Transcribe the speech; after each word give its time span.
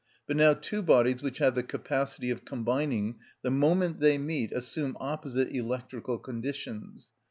But 0.25 0.35
now 0.35 0.55
two 0.55 0.81
bodies 0.81 1.21
which 1.21 1.37
have 1.37 1.53
the 1.53 1.61
capacity 1.61 2.31
of 2.31 2.43
combining, 2.43 3.19
the 3.43 3.51
moment 3.51 3.99
they 3.99 4.17
meet 4.17 4.51
assume 4.51 4.97
opposite 4.99 5.49
electrical 5.55 6.17
conditions. 6.17 7.09